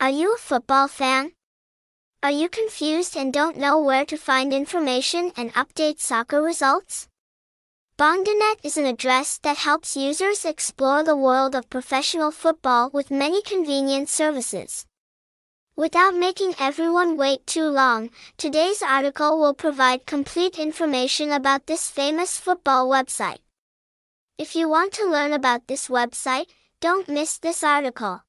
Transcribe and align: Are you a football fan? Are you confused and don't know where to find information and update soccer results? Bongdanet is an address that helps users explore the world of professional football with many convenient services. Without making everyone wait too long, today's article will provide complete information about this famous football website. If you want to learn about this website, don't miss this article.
Are 0.00 0.08
you 0.08 0.32
a 0.34 0.38
football 0.38 0.88
fan? 0.88 1.32
Are 2.22 2.30
you 2.30 2.48
confused 2.48 3.18
and 3.18 3.30
don't 3.30 3.58
know 3.58 3.78
where 3.78 4.06
to 4.06 4.16
find 4.16 4.50
information 4.50 5.30
and 5.36 5.52
update 5.52 6.00
soccer 6.00 6.40
results? 6.40 7.06
Bongdanet 7.98 8.64
is 8.64 8.78
an 8.78 8.86
address 8.86 9.36
that 9.42 9.58
helps 9.58 9.98
users 9.98 10.46
explore 10.46 11.02
the 11.02 11.18
world 11.18 11.54
of 11.54 11.68
professional 11.68 12.30
football 12.30 12.88
with 12.94 13.10
many 13.10 13.42
convenient 13.42 14.08
services. 14.08 14.86
Without 15.76 16.14
making 16.14 16.54
everyone 16.58 17.18
wait 17.18 17.46
too 17.46 17.68
long, 17.68 18.08
today's 18.38 18.80
article 18.80 19.38
will 19.38 19.52
provide 19.52 20.06
complete 20.06 20.58
information 20.58 21.30
about 21.30 21.66
this 21.66 21.90
famous 21.90 22.38
football 22.38 22.88
website. 22.88 23.40
If 24.38 24.56
you 24.56 24.66
want 24.66 24.94
to 24.94 25.04
learn 25.04 25.34
about 25.34 25.66
this 25.66 25.88
website, 25.88 26.46
don't 26.80 27.06
miss 27.06 27.36
this 27.36 27.62
article. 27.62 28.22